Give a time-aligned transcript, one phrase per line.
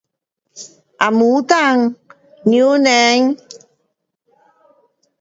[0.99, 1.95] 红毛丹,
[2.43, 3.37] 榴莲